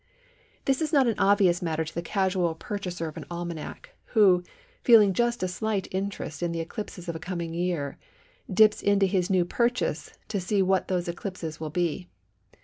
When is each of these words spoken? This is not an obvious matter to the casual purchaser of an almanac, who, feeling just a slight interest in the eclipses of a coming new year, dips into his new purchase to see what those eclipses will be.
This 0.65 0.81
is 0.81 0.91
not 0.91 1.05
an 1.05 1.13
obvious 1.19 1.61
matter 1.61 1.83
to 1.85 1.93
the 1.93 2.01
casual 2.01 2.55
purchaser 2.55 3.07
of 3.07 3.17
an 3.17 3.25
almanac, 3.29 3.93
who, 4.17 4.41
feeling 4.81 5.13
just 5.13 5.43
a 5.43 5.47
slight 5.47 5.87
interest 5.91 6.41
in 6.41 6.51
the 6.51 6.59
eclipses 6.59 7.07
of 7.07 7.15
a 7.15 7.19
coming 7.19 7.51
new 7.51 7.61
year, 7.63 7.99
dips 8.51 8.81
into 8.81 9.05
his 9.05 9.29
new 9.29 9.45
purchase 9.45 10.13
to 10.29 10.39
see 10.41 10.63
what 10.63 10.87
those 10.87 11.07
eclipses 11.07 11.59
will 11.59 11.69
be. 11.69 12.09